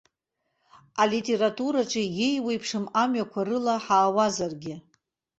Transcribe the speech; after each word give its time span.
Алитератураҿы 1.01 2.03
еиуеиԥшым 2.27 2.85
амҩақәа 3.03 3.41
рыла 3.47 3.75
ҳаауазаргьы. 3.83 4.75